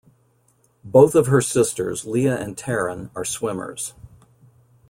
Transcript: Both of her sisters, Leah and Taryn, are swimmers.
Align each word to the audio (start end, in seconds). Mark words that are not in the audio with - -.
Both 0.83 1.13
of 1.13 1.27
her 1.27 1.41
sisters, 1.41 2.05
Leah 2.05 2.35
and 2.35 2.57
Taryn, 2.57 3.11
are 3.15 3.23
swimmers. 3.23 3.93